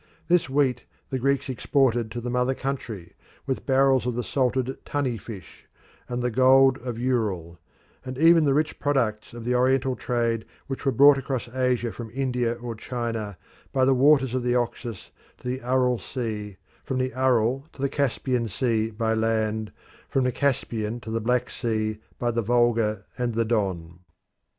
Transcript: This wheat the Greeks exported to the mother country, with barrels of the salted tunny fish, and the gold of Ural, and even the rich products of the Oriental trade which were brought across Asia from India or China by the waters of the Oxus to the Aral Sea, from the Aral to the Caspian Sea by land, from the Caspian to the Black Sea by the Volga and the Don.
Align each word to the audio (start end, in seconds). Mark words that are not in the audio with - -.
This 0.27 0.49
wheat 0.49 0.85
the 1.11 1.19
Greeks 1.19 1.47
exported 1.47 2.09
to 2.09 2.19
the 2.19 2.31
mother 2.31 2.55
country, 2.55 3.13
with 3.45 3.67
barrels 3.67 4.07
of 4.07 4.15
the 4.15 4.23
salted 4.23 4.83
tunny 4.83 5.15
fish, 5.15 5.67
and 6.09 6.23
the 6.23 6.31
gold 6.31 6.79
of 6.79 6.97
Ural, 6.97 7.59
and 8.03 8.17
even 8.17 8.43
the 8.43 8.55
rich 8.55 8.79
products 8.79 9.31
of 9.35 9.45
the 9.45 9.53
Oriental 9.53 9.95
trade 9.95 10.43
which 10.65 10.87
were 10.87 10.91
brought 10.91 11.19
across 11.19 11.47
Asia 11.53 11.91
from 11.91 12.09
India 12.15 12.53
or 12.53 12.73
China 12.73 13.37
by 13.71 13.85
the 13.85 13.93
waters 13.93 14.33
of 14.33 14.41
the 14.41 14.55
Oxus 14.55 15.11
to 15.37 15.47
the 15.47 15.61
Aral 15.61 15.99
Sea, 15.99 16.57
from 16.83 16.97
the 16.97 17.13
Aral 17.13 17.67
to 17.73 17.79
the 17.79 17.87
Caspian 17.87 18.47
Sea 18.47 18.89
by 18.89 19.13
land, 19.13 19.71
from 20.09 20.23
the 20.23 20.31
Caspian 20.31 20.99
to 21.01 21.11
the 21.11 21.21
Black 21.21 21.51
Sea 21.51 21.99
by 22.17 22.31
the 22.31 22.41
Volga 22.41 23.05
and 23.19 23.35
the 23.35 23.45
Don. 23.45 23.99